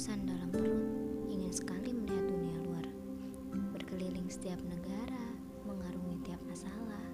[0.00, 0.80] ratusan dalam perut
[1.28, 2.88] ingin sekali melihat dunia luar.
[3.76, 5.36] Berkeliling setiap negara
[5.68, 7.04] mengarungi tiap masalah.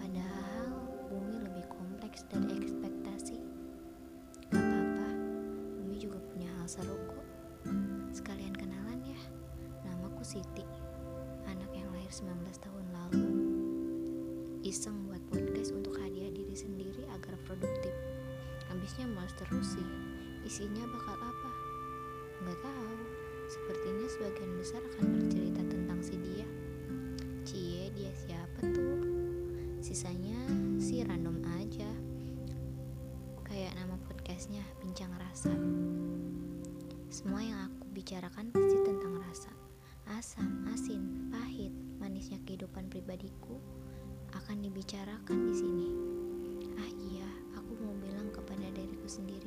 [0.00, 3.36] Padahal bumi lebih kompleks dari ekspektasi.
[4.48, 5.08] Gak apa-apa
[5.84, 7.28] bumi juga punya hal seru kok.
[8.16, 9.20] Sekalian kenalan ya
[9.84, 10.64] namaku Siti.
[11.44, 12.24] Anak yang lahir 19
[12.56, 13.28] tahun lalu.
[14.64, 17.92] Iseng buat podcast untuk hadiah diri sendiri agar produktif.
[18.72, 19.88] Habisnya mau terus sih
[20.48, 21.57] isinya bakal apa?
[22.38, 22.96] Nggak tahu.
[23.48, 26.48] Sepertinya sebagian besar akan bercerita tentang si dia.
[27.48, 29.00] Cie, dia siapa tuh?
[29.80, 30.36] Sisanya
[30.76, 31.88] sih random aja.
[33.48, 35.54] Kayak nama podcastnya, Bincang Rasa.
[37.08, 39.52] Semua yang aku bicarakan pasti tentang rasa.
[40.12, 43.56] Asam, asin, pahit, manisnya kehidupan pribadiku
[44.36, 45.88] akan dibicarakan di sini.
[46.76, 49.37] Ah iya, aku mau bilang kepada diriku sendiri.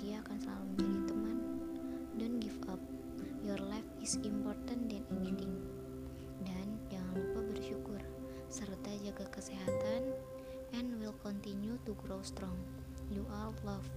[0.00, 1.36] Bahagia akan selalu menjadi teman.
[2.16, 2.80] Don't give up.
[3.44, 5.52] Your life is important than anything.
[6.40, 8.00] Dan jangan lupa bersyukur
[8.48, 10.16] serta jaga kesehatan
[10.72, 12.56] and will continue to grow strong.
[13.12, 13.92] You are loved.